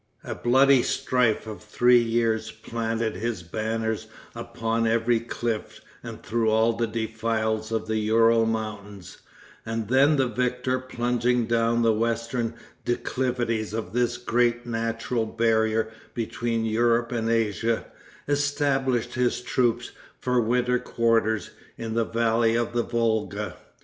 [0.23, 6.73] A bloody strife of three years planted his banners upon every cliff and through all
[6.73, 9.19] the defiles of the Ural mountains,
[9.63, 16.65] and then the victor plunging down the western declivities of this great natural barrier between
[16.65, 17.85] Europe and Asia,
[18.27, 23.55] established his troops, for winter quarters, in the valley of the Volga.